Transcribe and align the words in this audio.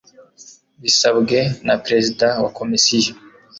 bisabwe 0.81 1.37
na 1.65 1.75
perezida 1.85 2.27
wa 2.43 2.49
komosiyo 2.57 3.13